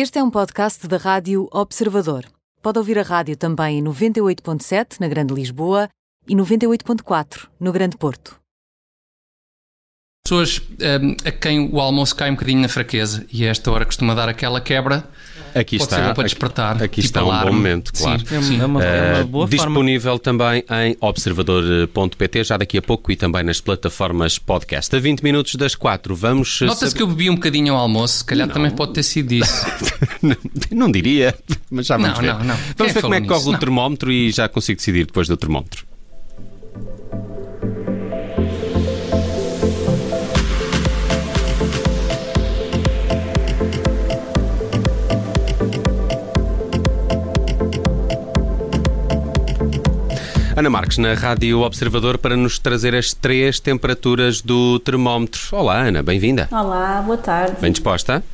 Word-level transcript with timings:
Este 0.00 0.20
é 0.20 0.22
um 0.22 0.30
podcast 0.30 0.86
da 0.86 0.96
Rádio 0.96 1.48
Observador. 1.50 2.24
Pode 2.62 2.78
ouvir 2.78 3.00
a 3.00 3.02
rádio 3.02 3.36
também 3.36 3.80
em 3.80 3.82
98.7 3.82 5.00
na 5.00 5.08
Grande 5.08 5.34
Lisboa 5.34 5.88
e 6.28 6.36
98.4 6.36 7.48
no 7.58 7.72
Grande 7.72 7.96
Porto. 7.96 8.38
Pessoas 10.24 10.60
um, 10.60 11.16
a 11.26 11.32
quem 11.32 11.68
o 11.72 11.80
almoço 11.80 12.14
cai 12.14 12.30
um 12.30 12.34
bocadinho 12.34 12.60
na 12.60 12.68
fraqueza 12.68 13.26
e 13.32 13.44
a 13.44 13.50
esta 13.50 13.72
hora 13.72 13.84
costuma 13.84 14.14
dar 14.14 14.28
aquela 14.28 14.60
quebra. 14.60 15.02
Aqui 15.54 15.78
Pode 15.78 15.82
está, 15.90 15.96
ser 15.96 16.08
bom 16.08 16.14
para 16.14 16.24
despertar. 16.24 16.82
Aqui, 16.82 16.96
tipo 17.02 17.06
está 17.06 17.24
um 17.24 17.30
alarme. 17.30 17.50
bom 17.50 17.56
momento, 17.56 17.92
claro. 17.92 18.22
Sim, 18.26 18.42
sim. 18.42 18.60
É 18.60 18.64
uma, 18.66 18.82
é 18.84 19.12
uma 19.14 19.20
Uh, 19.22 19.26
boa 19.26 19.46
forma. 19.48 19.64
disponível 19.66 20.18
também 20.18 20.64
em 20.84 20.96
observador.pt 21.00 22.44
já 22.44 22.56
daqui 22.56 22.78
a 22.78 22.82
pouco 22.82 23.10
e 23.12 23.16
também 23.16 23.42
nas 23.42 23.60
plataformas 23.60 24.38
podcast. 24.38 24.94
A 24.94 24.98
20 25.00 25.22
minutos 25.22 25.54
das 25.54 25.74
4 25.74 26.14
vamos. 26.14 26.60
uh, 26.60 26.66
Nota-se 26.66 26.94
que 26.94 27.02
eu 27.02 27.06
bebi 27.06 27.30
um 27.30 27.34
bocadinho 27.34 27.74
ao 27.74 27.80
almoço, 27.80 28.18
se 28.18 28.24
calhar 28.24 28.48
também 28.48 28.70
pode 28.70 28.92
ter 28.94 29.02
sido 29.02 29.32
isso. 29.32 29.66
não 30.70 30.90
diria, 30.90 31.34
mas 31.70 31.86
já 31.86 31.96
vamos 31.96 32.16
Não, 32.18 32.22
ver. 32.22 32.32
não, 32.34 32.38
não. 32.44 32.56
Vamos 32.56 32.74
Quem 32.76 32.86
ver 32.86 32.92
como 32.94 33.00
falou 33.02 33.14
é 33.14 33.20
que 33.20 33.26
corre 33.28 33.48
o 33.48 33.52
Não. 33.52 33.58
termómetro 33.58 34.12
e 34.12 34.30
já 34.30 34.48
consigo 34.48 34.76
decidir 34.78 35.06
depois 35.06 35.28
do 35.28 35.36
termómetro. 35.36 35.87
Ana 50.58 50.70
Marques, 50.70 50.98
na 50.98 51.14
Rádio 51.14 51.60
Observador, 51.60 52.18
para 52.18 52.36
nos 52.36 52.58
trazer 52.58 52.92
as 52.92 53.14
três 53.14 53.60
temperaturas 53.60 54.40
do 54.40 54.80
termómetro. 54.80 55.40
Olá, 55.52 55.82
Ana, 55.82 56.02
bem-vinda. 56.02 56.48
Olá, 56.50 57.00
boa 57.00 57.16
tarde. 57.16 57.60
Bem 57.60 57.70
disposta? 57.70 58.24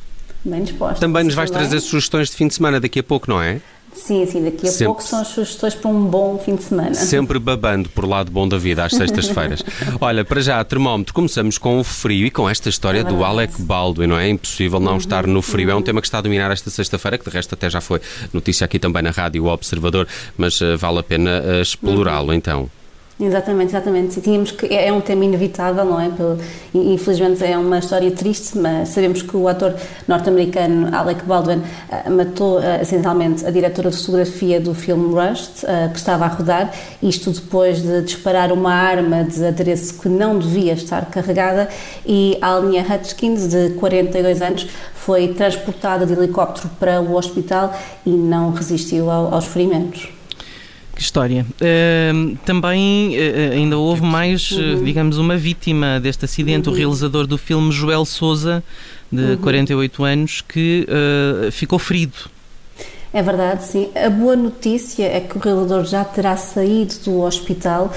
Bem 0.43 0.63
disposta. 0.63 0.99
Também 0.99 1.23
nos 1.23 1.35
vais 1.35 1.51
trazer 1.51 1.79
sugestões 1.79 2.31
de 2.31 2.35
fim 2.35 2.47
de 2.47 2.55
semana 2.55 2.79
daqui 2.79 2.99
a 2.99 3.03
pouco, 3.03 3.29
não 3.29 3.39
é? 3.39 3.61
Sim, 3.95 4.25
sim, 4.25 4.43
daqui 4.43 4.67
a 4.67 4.71
Sempre. 4.71 4.85
pouco 4.85 5.03
são 5.03 5.21
as 5.21 5.29
sugestões 5.29 5.73
para 5.73 5.89
um 5.89 6.05
bom 6.05 6.37
fim 6.37 6.55
de 6.55 6.63
semana. 6.63 6.93
Sempre 6.93 7.39
babando 7.39 7.89
por 7.89 8.05
lado 8.05 8.29
bom 8.31 8.47
da 8.47 8.57
vida 8.57 8.83
às 8.83 8.91
sextas-feiras. 8.93 9.63
Olha, 9.99 10.23
para 10.23 10.41
já, 10.41 10.63
termómetro, 10.63 11.13
começamos 11.13 11.57
com 11.57 11.79
o 11.79 11.83
frio 11.83 12.27
e 12.27 12.31
com 12.31 12.49
esta 12.49 12.69
história 12.69 12.99
É 12.99 13.03
do. 13.03 13.23
Alec 13.23 13.61
Baldwin, 13.61 14.07
não 14.07 14.17
é? 14.17 14.29
Impossível 14.29 14.79
não 14.79 14.97
estar 14.97 15.25
no 15.25 15.41
frio. 15.41 15.71
É 15.71 15.75
um 15.75 15.81
tema 15.81 16.01
que 16.01 16.07
está 16.07 16.19
a 16.19 16.21
dominar 16.21 16.51
esta 16.51 16.69
sexta-feira, 16.69 17.17
que 17.17 17.23
de 17.27 17.31
resto 17.31 17.53
até 17.55 17.69
já 17.69 17.81
foi 17.81 17.99
notícia 18.31 18.65
aqui 18.65 18.77
também 18.77 19.01
na 19.01 19.11
Rádio 19.11 19.45
Observador, 19.45 20.07
mas 20.37 20.61
eh, 20.61 20.75
vale 20.75 20.99
a 20.99 21.03
pena 21.03 21.41
eh, 21.43 21.61
explorá-lo 21.61 22.33
então. 22.33 22.69
Exatamente, 23.17 23.69
exatamente. 23.69 24.19
Tínhamos 24.19 24.51
que 24.51 24.65
é 24.65 24.87
é 24.89 24.91
um 24.93 24.99
tema 24.99 25.23
inevitável, 25.23 25.85
não 25.85 25.97
é? 26.01 26.11
Infelizmente 26.73 27.41
é 27.45 27.57
uma 27.57 27.79
história 27.79 28.11
triste, 28.11 28.57
mas 28.57 28.89
sabemos 28.89 29.21
que 29.21 29.37
o 29.37 29.47
ator 29.47 29.73
norte-americano 30.05 30.93
Alec 30.93 31.23
Baldwin 31.23 31.61
ah, 31.89 32.09
matou 32.09 32.57
ah, 32.57 32.81
essencialmente 32.81 33.45
a 33.45 33.51
diretora 33.51 33.89
de 33.89 33.95
fotografia 33.95 34.59
do 34.59 34.73
filme 34.75 35.13
Rushed, 35.13 35.65
ah, 35.65 35.87
que 35.93 35.97
estava 35.97 36.25
a 36.25 36.27
rodar, 36.27 36.73
isto 37.01 37.31
depois 37.31 37.81
de 37.81 38.01
disparar 38.01 38.51
uma 38.51 38.73
arma 38.73 39.23
de 39.23 39.45
adereço 39.45 39.97
que 40.01 40.09
não 40.09 40.37
devia 40.37 40.73
estar 40.73 41.05
carregada 41.05 41.69
e 42.05 42.37
Alnia 42.41 42.81
Hutchins, 42.83 43.47
de 43.47 43.69
42 43.75 44.41
anos, 44.41 44.67
foi 44.93 45.29
transportada 45.29 46.05
de 46.05 46.11
helicóptero 46.11 46.69
para 46.77 46.99
o 47.01 47.15
hospital 47.15 47.73
e 48.05 48.09
não 48.09 48.51
resistiu 48.51 49.09
ao- 49.09 49.33
aos 49.33 49.45
ferimentos. 49.45 50.14
Que 50.95 51.01
história. 51.01 51.45
Ahm, 51.61 52.35
também 52.45 53.17
eh, 53.17 53.49
ainda 53.53 53.77
houve 53.77 54.01
mais, 54.01 54.57
eh, 54.57 54.81
digamos, 54.81 55.17
uma 55.17 55.35
vítima 55.35 55.99
deste 55.99 56.23
acidente, 56.23 56.69
o 56.69 56.71
realizador 56.71 57.27
do 57.27 57.37
filme 57.37 57.69
Joel 57.69 58.05
Souza, 58.05 58.63
de 59.11 59.35
48 59.37 60.03
anos, 60.05 60.41
que 60.41 60.87
eh, 60.87 61.51
ficou 61.51 61.77
ferido. 61.77 62.33
É 63.11 63.21
verdade, 63.21 63.63
sim. 63.63 63.89
A 63.95 64.09
boa 64.09 64.35
notícia 64.35 65.05
é 65.05 65.21
que 65.21 65.37
o 65.37 65.39
realizador 65.39 65.85
já 65.85 66.03
terá 66.03 66.35
saído 66.35 66.95
do 67.05 67.21
hospital, 67.21 67.89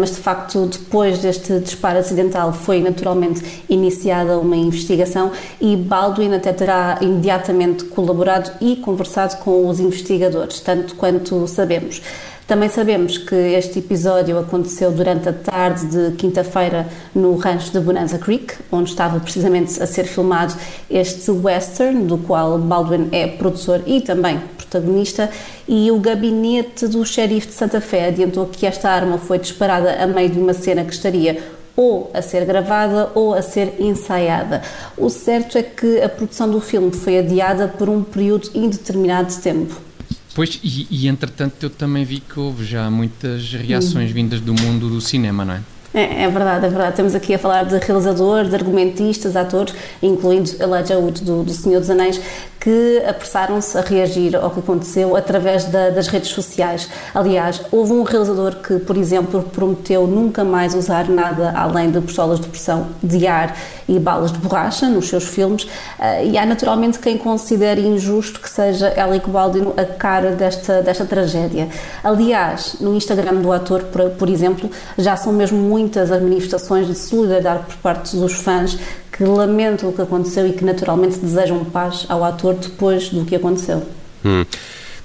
mas 0.00 0.12
de 0.12 0.22
facto, 0.22 0.64
depois 0.64 1.18
deste 1.18 1.60
disparo 1.60 1.98
acidental, 1.98 2.50
foi 2.50 2.80
naturalmente 2.80 3.42
iniciada 3.68 4.38
uma 4.38 4.56
investigação 4.56 5.32
e 5.60 5.76
Baldwin 5.76 6.32
até 6.32 6.50
terá 6.50 6.98
imediatamente 7.02 7.84
colaborado 7.84 8.52
e 8.58 8.76
conversado 8.76 9.36
com 9.44 9.68
os 9.68 9.80
investigadores, 9.80 10.60
tanto 10.60 10.94
quanto 10.94 11.46
sabemos. 11.46 12.00
Também 12.46 12.68
sabemos 12.68 13.16
que 13.16 13.34
este 13.34 13.78
episódio 13.78 14.38
aconteceu 14.38 14.92
durante 14.92 15.30
a 15.30 15.32
tarde 15.32 15.86
de 15.86 16.14
quinta-feira 16.16 16.86
no 17.14 17.34
rancho 17.36 17.72
de 17.72 17.80
Bonanza 17.80 18.18
Creek, 18.18 18.54
onde 18.70 18.90
estava 18.90 19.18
precisamente 19.18 19.82
a 19.82 19.86
ser 19.86 20.04
filmado 20.04 20.54
este 20.90 21.30
western, 21.30 22.04
do 22.04 22.18
qual 22.18 22.58
Baldwin 22.58 23.08
é 23.12 23.26
produtor 23.28 23.80
e 23.86 24.02
também 24.02 24.38
protagonista, 24.58 25.30
e 25.66 25.90
o 25.90 25.98
gabinete 25.98 26.86
do 26.86 27.02
xerife 27.06 27.46
de 27.46 27.54
Santa 27.54 27.80
Fé 27.80 28.08
adiantou 28.08 28.44
que 28.44 28.66
esta 28.66 28.90
arma 28.90 29.16
foi 29.16 29.38
disparada 29.38 30.02
a 30.02 30.06
meio 30.06 30.28
de 30.28 30.38
uma 30.38 30.52
cena 30.52 30.84
que 30.84 30.92
estaria 30.92 31.42
ou 31.74 32.10
a 32.12 32.20
ser 32.20 32.44
gravada 32.44 33.10
ou 33.14 33.32
a 33.32 33.40
ser 33.40 33.76
ensaiada. 33.80 34.60
O 34.98 35.08
certo 35.08 35.56
é 35.56 35.62
que 35.62 36.02
a 36.02 36.10
produção 36.10 36.50
do 36.50 36.60
filme 36.60 36.92
foi 36.92 37.18
adiada 37.18 37.68
por 37.68 37.88
um 37.88 38.02
período 38.02 38.50
indeterminado 38.54 39.28
de 39.28 39.38
tempo. 39.38 39.93
Pois, 40.34 40.58
e, 40.62 40.86
e 40.90 41.08
entretanto 41.08 41.54
eu 41.62 41.70
também 41.70 42.04
vi 42.04 42.18
que 42.20 42.38
houve 42.40 42.64
já 42.64 42.90
muitas 42.90 43.52
reações 43.52 44.10
vindas 44.10 44.40
do 44.40 44.52
mundo 44.52 44.88
do 44.88 45.00
cinema, 45.00 45.44
não 45.44 45.54
é? 45.54 45.60
É, 45.94 46.24
é 46.24 46.28
verdade, 46.28 46.66
é 46.66 46.68
verdade. 46.68 46.90
Estamos 46.90 47.14
aqui 47.14 47.34
a 47.34 47.38
falar 47.38 47.62
de 47.62 47.78
realizadores, 47.78 48.50
de 48.50 48.56
argumentistas, 48.56 49.36
atores, 49.36 49.72
incluindo 50.02 50.50
Elijah 50.60 50.98
Wood 50.98 51.22
do, 51.22 51.44
do 51.44 51.52
Senhor 51.52 51.78
dos 51.78 51.88
Anéis, 51.88 52.20
que 52.64 53.02
apressaram-se 53.06 53.76
a 53.76 53.82
reagir 53.82 54.34
ao 54.34 54.48
que 54.50 54.60
aconteceu 54.60 55.14
através 55.14 55.66
da- 55.66 55.90
das 55.90 56.08
redes 56.08 56.30
sociais. 56.30 56.88
Aliás, 57.14 57.60
houve 57.70 57.92
um 57.92 58.02
realizador 58.04 58.54
que, 58.54 58.78
por 58.78 58.96
exemplo, 58.96 59.42
prometeu 59.42 60.06
nunca 60.06 60.42
mais 60.42 60.74
usar 60.74 61.06
nada 61.10 61.52
além 61.54 61.90
de 61.90 62.00
pistolas 62.00 62.40
de 62.40 62.48
pressão 62.48 62.86
de 63.02 63.26
ar 63.26 63.54
e 63.86 63.98
balas 63.98 64.32
de 64.32 64.38
borracha 64.38 64.88
nos 64.88 65.08
seus 65.10 65.24
filmes, 65.24 65.68
eh, 66.00 66.24
e 66.24 66.38
há 66.38 66.46
naturalmente 66.46 66.98
quem 66.98 67.18
considere 67.18 67.82
injusto 67.86 68.40
que 68.40 68.48
seja 68.48 68.94
Alec 68.98 69.28
Baldwin 69.28 69.72
a 69.76 69.84
cara 69.84 70.30
desta, 70.30 70.80
desta 70.80 71.04
tragédia. 71.04 71.68
Aliás, 72.02 72.76
no 72.80 72.94
Instagram 72.96 73.42
do 73.42 73.52
ator, 73.52 73.82
por, 73.92 74.08
por 74.12 74.30
exemplo, 74.30 74.70
já 74.96 75.16
são 75.16 75.34
mesmo 75.34 75.58
muitas 75.58 76.10
as 76.10 76.22
manifestações 76.22 76.86
de 76.86 76.94
solidariedade 76.94 77.64
por 77.66 77.76
parte 77.76 78.16
dos 78.16 78.32
fãs 78.32 78.78
que 79.16 79.24
lamentam 79.24 79.88
o 79.90 79.92
que 79.92 80.02
aconteceu 80.02 80.46
e 80.46 80.52
que 80.52 80.64
naturalmente 80.64 81.18
desejam 81.18 81.64
paz 81.64 82.04
ao 82.08 82.24
ator 82.24 82.54
depois 82.54 83.08
do 83.10 83.24
que 83.24 83.36
aconteceu. 83.36 83.86
Hum. 84.24 84.44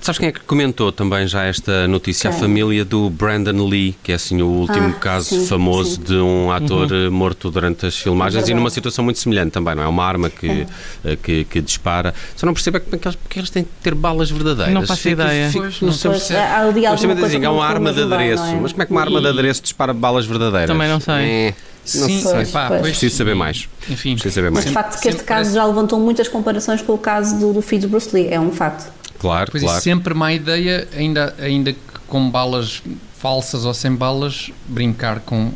Sabes 0.01 0.17
quem 0.17 0.29
é 0.29 0.31
que 0.31 0.39
comentou 0.39 0.93
também 0.93 1.27
já 1.27 1.43
esta 1.43 1.85
notícia? 1.85 2.29
A 2.29 2.33
família 2.33 2.85
do 2.85 3.09
Brandon 3.09 3.67
Lee, 3.67 3.97
que 4.01 4.13
é 4.13 4.15
assim 4.15 4.41
o 4.41 4.47
último 4.47 4.87
Ah, 4.95 4.99
caso 4.99 5.25
sim, 5.41 5.45
famoso 5.45 5.95
sim. 5.95 6.03
de 6.03 6.15
um 6.15 6.49
ator 6.49 6.89
eh, 6.89 7.09
morto 7.09 7.51
durante 7.51 7.85
as 7.85 7.97
filmagens 7.97 8.35
e 8.35 8.45
verdade. 8.45 8.53
numa 8.55 8.69
situação 8.69 9.03
muito 9.03 9.19
semelhante 9.19 9.51
também, 9.51 9.75
não 9.75 9.83
é? 9.83 9.87
Uma 9.87 10.05
arma 10.05 10.29
que, 10.29 10.65
eh, 11.03 11.17
que, 11.21 11.43
que 11.43 11.59
dispara. 11.59 12.13
Só 12.37 12.45
não 12.45 12.53
percebo 12.53 12.77
é 12.77 12.79
como 12.79 12.95
é 12.95 12.97
que 12.97 13.07
eles, 13.09 13.15
porque 13.17 13.39
eles 13.39 13.49
têm 13.49 13.65
que 13.65 13.69
ter 13.83 13.93
balas 13.93 14.31
verdadeiras. 14.31 14.73
Não 14.73 14.87
faço 14.87 15.09
ideia. 15.09 15.49
fico- 15.49 15.63
Pois, 15.65 15.81
não 15.81 15.87
não 15.89 16.17
sei 16.19 16.37
há 16.37 16.59
ali 16.61 16.85
alguma 16.85 17.13
coisa 17.15 17.25
dizem, 17.27 17.41
é 17.41 17.43
não 17.43 17.55
uma 17.55 17.65
arma 17.65 17.91
de 17.91 18.05
bem, 18.05 18.13
adereço. 18.13 18.43
não 18.45 18.51
é? 18.53 18.59
Mas 18.61 18.71
como 18.71 18.83
é 18.83 18.85
que 18.85 18.91
uma 18.93 19.01
arma 19.01 19.19
de 19.19 19.27
adereço 19.27 19.61
dispara 19.61 19.93
balas 19.93 20.25
verdadeiras? 20.25 20.69
Também 20.69 20.87
não 20.87 21.01
sei. 21.01 21.13
É, 21.13 21.53
Sim, 21.91 22.21
sei. 22.21 22.31
Pois, 22.33 22.51
pá, 22.51 22.67
pois. 22.67 22.81
Preciso 22.81 23.15
saber 23.17 23.35
mais. 23.35 23.67
Enfim, 23.89 24.13
Preciso 24.13 24.35
saber 24.35 24.51
Mas 24.51 24.65
mais. 24.65 24.67
de 24.67 24.73
facto 24.73 24.91
que 25.01 25.07
este 25.07 25.11
Sempre 25.11 25.25
caso 25.25 25.39
parece- 25.41 25.53
já 25.55 25.65
levantou 25.65 25.99
muitas 25.99 26.27
comparações 26.27 26.81
com 26.81 26.93
o 26.93 26.97
caso 26.97 27.37
do, 27.39 27.53
do 27.53 27.61
filho 27.61 27.81
de 27.81 27.87
Bruce 27.87 28.09
Lee, 28.13 28.27
é 28.29 28.39
um 28.39 28.51
facto. 28.51 28.91
Claro, 29.19 29.51
Pois 29.51 29.63
claro. 29.63 29.77
é, 29.77 29.81
sempre 29.81 30.13
má 30.13 30.31
ideia, 30.33 30.87
ainda, 30.95 31.35
ainda 31.39 31.73
que 31.73 31.79
com 32.07 32.29
balas 32.29 32.81
falsas 33.17 33.65
ou 33.65 33.73
sem 33.73 33.93
balas, 33.93 34.49
brincar 34.67 35.19
com, 35.19 35.51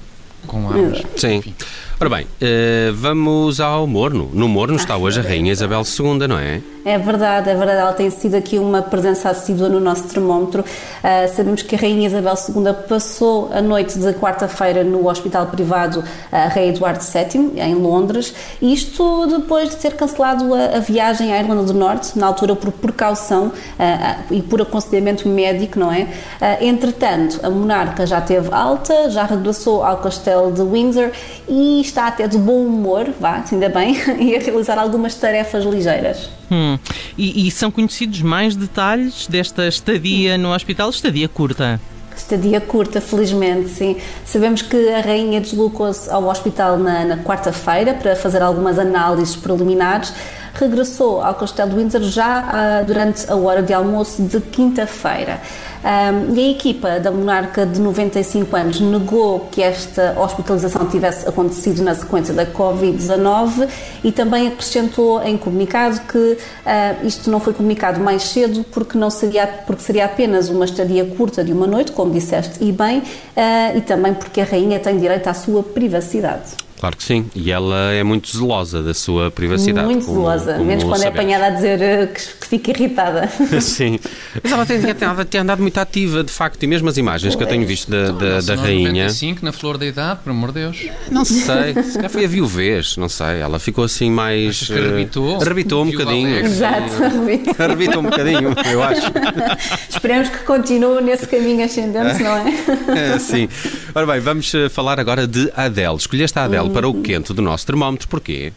com 0.46 0.68
armas. 0.70 1.02
Sim. 1.16 1.36
Enfim. 1.38 1.56
Ora 2.04 2.18
bem, 2.18 2.28
eh, 2.42 2.92
vamos 2.96 3.62
ao 3.62 3.88
Morno. 3.88 4.30
No 4.34 4.50
Morno 4.50 4.76
está 4.76 4.98
hoje 4.98 5.22
a 5.22 5.24
Rainha 5.24 5.54
Isabel 5.54 5.84
II, 5.84 6.28
não 6.28 6.38
é? 6.38 6.62
É 6.86 6.98
verdade, 6.98 7.50
é 7.50 7.56
verdade. 7.56 7.80
Ela 7.80 7.94
tem 7.94 8.10
sido 8.10 8.36
aqui 8.36 8.60
uma 8.60 8.82
presença 8.82 9.30
assídua 9.30 9.70
no 9.70 9.80
nosso 9.80 10.04
termómetro. 10.10 10.66
Ah, 11.02 11.26
sabemos 11.34 11.62
que 11.62 11.76
a 11.76 11.78
Rainha 11.78 12.08
Isabel 12.08 12.34
II 12.34 12.74
passou 12.90 13.50
a 13.54 13.62
noite 13.62 13.98
de 13.98 14.14
quarta-feira 14.14 14.84
no 14.84 15.08
hospital 15.08 15.46
privado 15.46 16.04
ah, 16.30 16.50
Rei 16.50 16.70
Eduardo 16.70 17.02
VII, 17.02 17.54
em 17.56 17.76
Londres. 17.76 18.34
Isto 18.62 19.28
depois 19.28 19.70
de 19.70 19.78
ter 19.78 19.96
cancelado 19.96 20.54
a, 20.54 20.76
a 20.76 20.80
viagem 20.80 21.32
à 21.32 21.40
Irlanda 21.40 21.64
do 21.64 21.74
Norte, 21.74 22.20
na 22.20 22.28
altura 22.28 22.54
por 22.54 22.70
precaução 22.74 23.54
ah, 23.80 24.18
ah, 24.20 24.24
e 24.30 24.42
por 24.42 24.62
aconselhamento 24.62 25.30
médico, 25.30 25.80
não 25.80 25.90
é? 25.90 26.10
Ah, 26.42 26.58
entretanto, 26.62 27.40
a 27.44 27.50
monarca 27.50 28.06
já 28.06 28.20
teve 28.20 28.50
alta, 28.52 29.10
já 29.10 29.24
regressou 29.24 29.86
ao 29.86 30.00
castelo 30.00 30.52
de 30.52 30.62
Windsor 30.62 31.12
e 31.48 31.80
está 31.94 32.08
até 32.08 32.28
de 32.28 32.38
bom 32.40 32.66
humor, 32.66 33.14
vá, 33.20 33.44
ainda 33.52 33.70
bem, 33.70 33.96
e 34.20 34.36
a 34.36 34.40
realizar 34.40 34.80
algumas 34.80 35.14
tarefas 35.16 35.64
ligeiras. 35.64 36.30
Hum. 36.52 36.78
E, 37.18 37.48
e 37.48 37.52
são 37.52 37.70
conhecidos 37.70 38.22
mais 38.22 38.56
detalhes 38.56 39.28
desta 39.28 39.68
estadia 39.68 40.38
no 40.38 40.54
hospital? 40.54 40.90
Estadia 40.90 41.30
curta. 41.30 41.80
Estadia 42.16 42.60
curta, 42.60 43.00
felizmente, 43.00 43.70
sim. 43.70 43.98
Sabemos 44.26 44.62
que 44.62 44.90
a 44.90 45.02
rainha 45.02 45.40
deslocou-se 45.40 46.10
ao 46.10 46.26
hospital 46.26 46.78
na, 46.78 47.06
na 47.06 47.18
quarta-feira 47.18 47.94
para 47.94 48.16
fazer 48.16 48.42
algumas 48.42 48.78
análises 48.78 49.36
preliminares, 49.36 50.14
regressou 50.54 51.22
ao 51.22 51.34
Castelo 51.36 51.72
de 51.72 51.78
Windsor 51.78 52.02
já 52.02 52.82
uh, 52.82 52.86
durante 52.86 53.30
a 53.32 53.36
hora 53.36 53.62
de 53.62 53.74
almoço 53.74 54.22
de 54.22 54.40
quinta-feira. 54.40 55.42
Um, 55.84 56.34
e 56.34 56.40
a 56.40 56.52
equipa 56.52 57.00
da 57.00 57.12
monarca 57.12 57.66
de 57.66 57.82
95 57.82 58.56
anos 58.56 58.80
negou 58.80 59.50
que 59.52 59.62
esta 59.62 60.18
hospitalização 60.18 60.88
tivesse 60.88 61.28
acontecido 61.28 61.84
na 61.84 61.94
sequência 61.94 62.34
da 62.34 62.46
Covid-19 62.46 63.68
e 64.02 64.10
também 64.10 64.48
acrescentou 64.48 65.22
em 65.24 65.38
comunicado 65.38 66.00
que 66.08 66.18
uh, 66.18 67.06
isto 67.06 67.30
não 67.30 67.42
foi 67.42 67.54
comunicado 67.54 68.00
mais 68.00 68.24
cedo 68.24 68.64
porque, 68.72 68.98
não 68.98 69.10
seria, 69.10 69.46
porque 69.46 69.82
seria 69.82 70.06
apenas 70.06 70.50
uma 70.50 70.64
estadia 70.64 71.04
curta 71.04 71.44
de 71.44 71.52
uma 71.52 71.68
noite, 71.68 71.92
como 71.92 72.14
disseste 72.14 72.64
e 72.64 72.72
bem, 72.72 73.00
uh, 73.00 73.78
e 73.78 73.82
também 73.82 74.14
porque 74.14 74.40
a 74.40 74.46
rainha 74.46 74.80
tem 74.80 74.98
direito 74.98 75.28
à 75.28 75.34
sua 75.34 75.64
privacidade. 75.64 76.64
Claro 76.80 76.98
que 76.98 77.04
sim, 77.04 77.26
e 77.34 77.52
ela 77.52 77.92
é 77.94 78.04
muito 78.04 78.36
zelosa 78.36 78.84
da 78.84 78.94
sua 78.94 79.32
privacidade. 79.32 79.88
Muito 79.88 80.06
como, 80.06 80.20
zelosa, 80.20 80.54
como 80.54 80.66
menos 80.66 80.84
quando 80.84 80.98
sabemos. 80.98 81.18
é 81.18 81.22
apanhada 81.22 81.46
a 81.46 81.50
dizer 81.52 81.82
eh, 81.82 82.08
que, 82.08 82.22
que 82.42 82.48
fica 82.48 82.72
irritada. 82.72 83.30
sim, 83.62 84.00
mas 84.44 84.52
ela 84.52 84.66
tem, 84.66 84.82
tem, 84.82 84.94
tem, 85.30 85.42
andado 85.42 85.62
muito 85.62 85.78
ativa, 85.78 86.24
de 86.24 86.32
facto, 86.32 86.62
e 86.62 86.68
mesmo 86.68 86.90
as 86.90 86.98
imagens 86.98 87.36
que 87.36 87.44
eu 87.44 87.48
tenho 87.48 87.66
visto 87.66 87.90
da, 87.90 88.12
da, 88.12 88.42
da 88.42 88.56
rainha. 88.56 89.04
95, 89.04 89.46
na 89.46 89.52
flor 89.54 89.78
da 89.78 89.86
idade, 89.86 90.20
por 90.24 90.32
amor 90.32 90.52
de 90.52 90.60
Deus. 90.60 90.78
Não 91.10 91.24
sei, 91.24 91.74
se 91.84 91.94
calhar 91.94 92.10
foi 92.10 92.26
a 92.26 92.28
viuvez, 92.28 92.98
não 92.98 93.08
sei, 93.08 93.40
ela 93.40 93.60
ficou 93.60 93.86
assim 93.86 94.12
mais. 94.12 94.70
Uh, 94.70 94.74
arrebitou. 94.74 95.42
Arrebitou 95.42 95.84
um 95.84 95.92
bocadinho. 95.92 96.38
Exato, 96.38 97.04
arrebitou. 97.04 97.56
arrebitou 97.58 98.00
um 98.02 98.04
bocadinho, 98.04 98.56
eu 98.72 98.84
acho. 98.84 99.04
Esperemos 99.90 100.30
que 100.30 100.40
continue 100.40 101.02
nesse 101.02 101.28
caminho 101.28 101.64
ascendente, 101.64 102.22
não 102.22 102.36
é? 102.36 103.14
é? 103.14 103.20
Sim. 103.24 103.48
Ora 103.96 104.06
bem, 104.06 104.20
vamos 104.20 104.54
eh, 104.54 104.68
falar 104.68 105.00
agora 105.00 105.26
de 105.26 105.52
Adele. 105.56 105.96
Escolheste 105.96 106.38
a 106.38 106.44
Adele 106.44 106.73
para 106.74 106.88
o 106.88 107.02
quente 107.02 107.32
do 107.34 107.42
nosso 107.42 107.66
termómetro. 107.68 108.08
Porquê? 108.08 108.52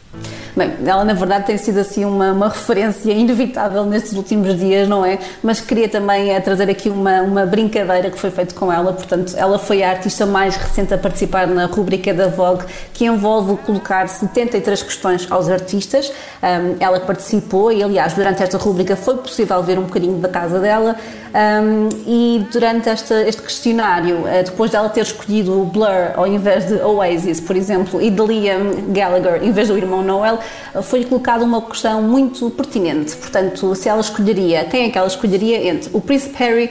Bem, 0.57 0.73
ela 0.87 1.05
na 1.05 1.13
verdade 1.13 1.45
tem 1.45 1.59
sido 1.59 1.79
assim 1.79 2.07
uma, 2.07 2.33
uma 2.33 2.49
referência 2.49 3.13
inevitável 3.13 3.85
nestes 3.85 4.15
últimos 4.15 4.59
dias, 4.59 4.89
não 4.89 5.05
é? 5.05 5.19
Mas 5.43 5.61
queria 5.61 5.87
também 5.87 6.31
é, 6.31 6.41
trazer 6.41 6.71
aqui 6.71 6.89
uma, 6.89 7.21
uma 7.21 7.45
brincadeira 7.45 8.11
que 8.11 8.19
foi 8.19 8.31
feita 8.31 8.55
com 8.55 8.73
ela. 8.73 8.91
Portanto, 8.95 9.35
ela 9.37 9.59
foi 9.59 9.83
a 9.83 9.91
artista 9.91 10.25
mais 10.25 10.57
recente 10.57 10.95
a 10.95 10.99
participar 10.99 11.47
na 11.47 11.67
rubrica 11.67 12.15
da 12.15 12.29
Vogue, 12.29 12.65
que 12.95 13.05
envolve 13.05 13.59
colocar 13.67 14.09
73 14.09 14.83
questões 14.83 15.31
aos 15.31 15.51
artistas. 15.51 16.11
Um, 16.43 16.77
ela 16.81 17.01
participou 17.01 17.71
e, 17.71 17.83
aliás, 17.83 18.15
durante 18.15 18.43
esta 18.43 18.57
rubrica 18.57 18.97
foi 18.97 19.19
possível 19.19 19.63
ver 19.63 19.79
um 19.79 19.83
bocadinho 19.83 20.17
da 20.21 20.29
casa 20.31 20.59
dela. 20.59 20.97
Um, 21.37 21.89
e 22.07 22.47
durante 22.51 22.89
esta, 22.89 23.29
este 23.29 23.43
questionário, 23.43 24.27
eh, 24.27 24.43
depois 24.43 24.71
dela 24.71 24.89
ter 24.89 25.03
escolhido 25.03 25.65
Blur 25.67 26.13
ao 26.17 26.27
invés 26.27 26.67
de 26.67 26.77
Oasis, 26.77 27.41
por 27.41 27.55
exemplo, 27.55 28.01
e 28.01 28.11
de 28.11 28.23
Liam 28.23 28.87
Gallagher 28.89 29.45
em 29.45 29.53
vez 29.53 29.69
do 29.69 29.77
irmão 29.77 30.01
Noel, 30.01 30.39
foi 30.83 31.05
colocada 31.05 31.45
uma 31.45 31.63
questão 31.63 32.03
muito 32.03 32.51
pertinente. 32.51 33.17
Portanto, 33.17 33.75
se 33.75 33.89
ela 33.89 34.01
escolheria, 34.01 34.65
quem 34.65 34.87
é 34.87 34.91
que 34.91 34.99
ela 34.99 35.07
escolheria 35.07 35.69
entre 35.69 35.91
o 35.93 36.01
Príncipe 36.01 36.37
Harry 36.39 36.71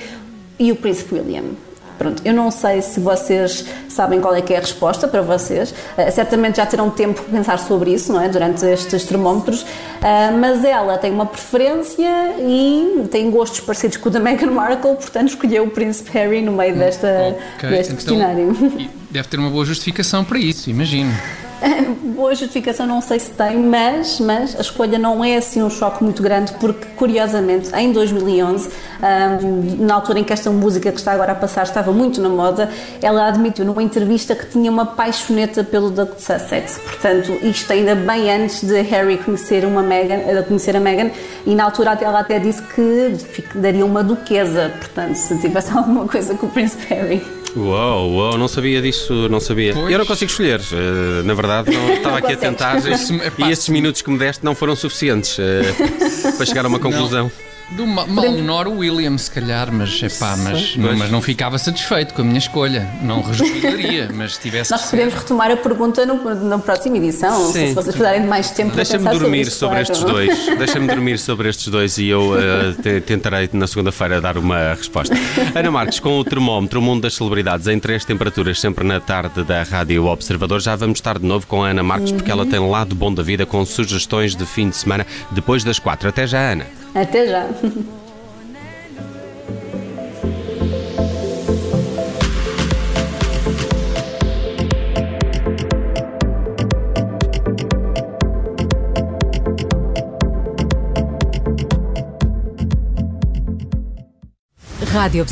e 0.60 0.72
o 0.72 0.76
Príncipe 0.76 1.16
William? 1.16 1.44
Pronto, 1.98 2.22
eu 2.26 2.34
não 2.34 2.52
sei 2.52 2.82
se 2.82 3.00
vocês 3.00 3.66
sabem 3.88 4.20
qual 4.20 4.36
é 4.36 4.42
que 4.42 4.54
é 4.54 4.58
a 4.58 4.60
resposta 4.60 5.08
para 5.08 5.22
vocês. 5.22 5.72
Uh, 5.72 6.12
certamente 6.12 6.58
já 6.58 6.66
terão 6.66 6.90
tempo 6.90 7.22
de 7.22 7.28
pensar 7.28 7.58
sobre 7.58 7.94
isso, 7.94 8.12
não 8.12 8.22
é? 8.22 8.28
Durante 8.28 8.66
estes 8.66 9.06
termómetros. 9.06 9.62
Uh, 9.62 10.38
mas 10.40 10.64
ela 10.64 10.98
tem 10.98 11.12
uma 11.12 11.26
preferência 11.26 12.36
e 12.40 13.08
tem 13.10 13.32
gostos 13.32 13.62
parecidos 13.62 13.98
com 13.98 14.10
o 14.10 14.12
da 14.12 14.20
Meghan 14.20 14.52
Markle, 14.52 14.96
portanto 14.96 15.30
escolheu 15.30 15.64
o 15.64 15.70
Príncipe 15.70 16.12
Harry 16.12 16.42
no 16.42 16.52
meio 16.52 16.76
desta, 16.76 17.36
okay. 17.56 17.70
deste 17.70 17.94
então, 17.94 17.96
questionário. 17.96 18.90
Deve 19.10 19.28
ter 19.28 19.40
uma 19.40 19.50
boa 19.50 19.64
justificação 19.64 20.26
para 20.26 20.38
isso, 20.38 20.70
imagino. 20.70 21.14
Boa 22.16 22.34
justificação 22.36 22.86
não 22.86 23.02
sei 23.02 23.20
se 23.20 23.32
tem, 23.32 23.58
mas, 23.58 24.20
mas 24.20 24.56
a 24.56 24.62
escolha 24.62 24.98
não 24.98 25.24
é 25.24 25.38
assim 25.38 25.62
um 25.64 25.70
choque 25.70 26.04
muito 26.04 26.22
grande, 26.22 26.54
porque 26.54 26.86
curiosamente 26.96 27.70
em 27.76 27.92
2011, 27.92 28.70
um, 28.70 29.86
na 29.86 29.96
altura 29.96 30.20
em 30.20 30.24
que 30.24 30.34
esta 30.34 30.50
música 30.50 30.92
que 30.92 30.98
está 30.98 31.12
agora 31.12 31.32
a 31.32 31.36
passar 31.36 31.64
estava 31.64 31.92
muito 31.92 32.22
na 32.22 32.30
moda, 32.30 32.70
ela 33.02 33.28
admitiu 33.28 33.66
numa 33.66 33.84
entrevista 33.84 34.36
que 34.36 34.48
tinha 34.48 34.72
uma 34.72 34.86
paixoneta 34.86 35.64
pelo 35.64 35.90
Doug 35.90 36.12
Sussex. 36.18 36.78
Portanto, 36.78 37.32
isto 37.42 37.72
ainda 37.72 37.96
bem 37.96 38.32
antes 38.32 38.64
de 38.64 38.82
Harry 38.82 39.18
conhecer, 39.18 39.66
uma 39.66 39.82
Meghan, 39.82 40.16
eh, 40.16 40.44
conhecer 40.44 40.76
a 40.76 40.80
Meghan, 40.80 41.12
e 41.46 41.56
na 41.56 41.66
altura 41.66 41.98
ela 42.02 42.20
até 42.20 42.40
disse 42.40 42.62
que 42.62 43.18
daria 43.56 43.86
uma 43.86 44.04
duquesa, 44.04 44.72
portanto, 44.78 45.16
se 45.16 45.38
tivesse 45.40 45.72
alguma 45.76 46.08
coisa 46.08 46.36
com 46.36 46.48
o 46.48 46.50
Príncipe 46.50 46.86
Harry. 46.94 47.45
Uau, 47.56 48.12
uau, 48.12 48.38
não 48.38 48.48
sabia 48.48 48.82
disso, 48.82 49.30
não 49.30 49.40
sabia. 49.40 49.74
Pois. 49.74 49.92
Eu 49.92 49.98
não 49.98 50.06
consigo 50.06 50.30
escolher, 50.30 50.60
uh, 50.60 51.24
na 51.24 51.34
verdade, 51.34 51.72
não, 51.72 51.90
estava 51.96 52.18
aqui 52.18 52.34
a 52.34 52.38
tentar 52.38 52.78
e 52.86 53.52
esses 53.52 53.70
minutos 53.70 54.02
que 54.02 54.10
me 54.10 54.18
deste 54.18 54.44
não 54.44 54.54
foram 54.54 54.76
suficientes 54.76 55.38
uh, 55.38 56.36
para 56.36 56.46
chegar 56.46 56.66
a 56.66 56.68
uma 56.68 56.80
conclusão. 56.80 57.32
Não. 57.40 57.45
Do 57.72 57.88
mal 57.88 58.32
menor 58.32 58.68
o 58.68 58.78
William, 58.78 59.18
se 59.18 59.32
calhar, 59.32 59.72
mas, 59.72 60.02
epá, 60.02 60.38
mas, 60.38 60.76
não, 60.76 60.96
mas 60.96 61.10
não 61.10 61.20
ficava 61.20 61.58
satisfeito 61.58 62.14
com 62.14 62.22
a 62.22 62.26
minha 62.26 62.38
escolha. 62.38 62.88
Não 63.02 63.22
rejubilaria, 63.24 64.10
mas 64.14 64.36
se 64.36 64.42
tivesse. 64.42 64.72
Nós 64.72 64.86
podemos 64.90 65.14
ser... 65.14 65.20
retomar 65.22 65.52
a 65.52 65.58
pergunta 65.58 66.06
no, 66.06 66.36
na 66.36 66.60
próxima 66.60 66.98
edição, 66.98 67.52
Sim. 67.52 67.68
se 67.68 67.74
vocês 67.74 67.96
precisarem 67.96 68.22
de 68.22 68.28
mais 68.28 68.52
tempo 68.52 68.76
Deixa-me 68.76 69.10
dormir 69.10 69.50
sobre, 69.50 69.56
sobre 69.56 69.82
estes 69.82 70.04
dois. 70.04 70.58
Deixa-me 70.58 70.88
dormir 70.88 71.18
sobre 71.18 71.50
estes 71.50 71.68
dois 71.68 71.98
e 71.98 72.08
eu 72.08 72.34
uh, 72.38 73.02
tentarei 73.02 73.50
na 73.52 73.66
segunda-feira 73.66 74.22
dar 74.22 74.38
uma 74.38 74.76
resposta. 74.76 75.16
Ana 75.56 75.72
Marques, 75.72 76.00
com 76.00 76.20
o 76.20 76.24
termómetro, 76.24 76.80
o 76.80 76.84
mundo 76.84 77.02
das 77.02 77.16
celebridades 77.16 77.68
em 77.68 77.80
três 77.80 78.06
temperaturas, 78.06 78.60
sempre 78.60 78.86
na 78.86 79.00
tarde 79.00 79.44
da 79.44 79.64
Rádio 79.64 80.06
Observador. 80.06 80.62
Já 80.62 80.76
vamos 80.76 81.00
estar 81.00 81.18
de 81.18 81.26
novo 81.26 81.48
com 81.48 81.64
a 81.64 81.70
Ana 81.70 81.82
Marques, 81.82 82.12
uhum. 82.12 82.18
porque 82.18 82.32
ela 82.32 82.46
tem 82.46 82.60
lado 82.60 82.94
bom 82.94 83.12
da 83.12 83.24
vida 83.24 83.46
com 83.46 83.66
sugestões 83.66 84.36
de 84.36 84.46
fim 84.46 84.70
de 84.70 84.78
semana 84.78 85.06
depois 85.32 85.64
das 85.64 85.80
quatro. 85.80 86.08
Até 86.08 86.28
já, 86.28 86.52
Ana. 86.52 86.85
Até 86.96 87.28
já. 87.28 87.46
Rádio 104.94 105.26